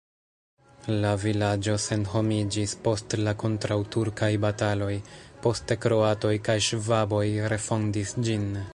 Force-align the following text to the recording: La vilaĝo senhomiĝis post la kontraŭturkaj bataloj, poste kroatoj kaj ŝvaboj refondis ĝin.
La 1.01 1.09
vilaĝo 1.23 1.75
senhomiĝis 1.83 2.73
post 2.89 3.15
la 3.27 3.35
kontraŭturkaj 3.45 4.31
bataloj, 4.49 4.91
poste 5.45 5.81
kroatoj 5.85 6.35
kaj 6.49 6.61
ŝvaboj 6.71 7.25
refondis 7.55 8.21
ĝin. 8.29 8.55